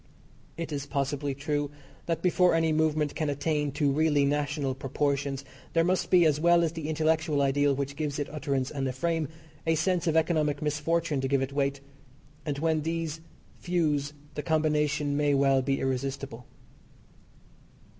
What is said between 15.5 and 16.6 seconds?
be irresistible.